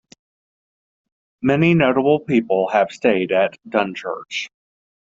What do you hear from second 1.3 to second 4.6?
Many notable people have stayed at Dunchurch.